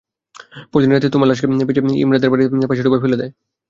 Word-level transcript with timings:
পরদিন 0.71 0.91
রাতে 0.91 1.07
লাশ 1.21 1.39
তোশকে 1.41 1.65
পেঁচিয়ে 1.67 2.01
ইমরানদের 2.03 2.31
বাড়ির 2.31 2.69
পাশের 2.69 2.85
ডোবায় 2.85 3.01
ফেলে 3.03 3.19
দেয়। 3.21 3.31